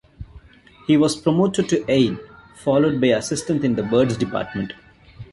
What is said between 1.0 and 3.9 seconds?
promoted to Aid, followed by Assistant in the